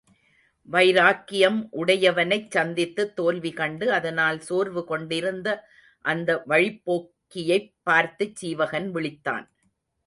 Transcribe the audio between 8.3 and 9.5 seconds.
Seevagan விளித்தான்.